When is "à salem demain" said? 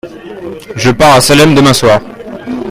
1.17-1.73